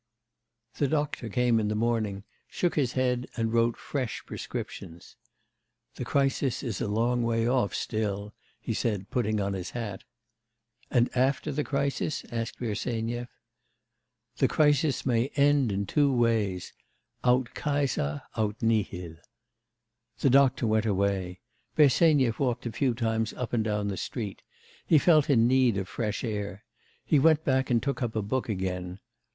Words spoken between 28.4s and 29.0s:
again.